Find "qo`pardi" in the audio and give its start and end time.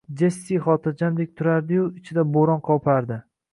2.71-3.23